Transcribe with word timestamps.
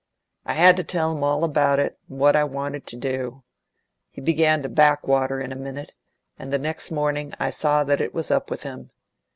I 0.47 0.53
had 0.53 0.77
to 0.77 0.83
tell 0.83 1.11
him 1.11 1.23
all 1.23 1.43
about 1.43 1.77
it, 1.77 1.99
and 2.09 2.17
what 2.17 2.35
I 2.35 2.43
wanted 2.43 2.87
to 2.87 2.95
do. 2.95 3.43
He 4.09 4.19
began 4.19 4.63
to 4.63 4.67
back 4.69 5.07
water 5.07 5.39
in 5.39 5.51
a 5.51 5.55
minute, 5.55 5.93
and 6.39 6.51
the 6.51 6.57
next 6.57 6.89
morning 6.89 7.35
I 7.39 7.51
saw 7.51 7.83
that 7.83 8.01
it 8.01 8.11
was 8.11 8.31
up 8.31 8.49
with 8.49 8.63
him. 8.63 8.89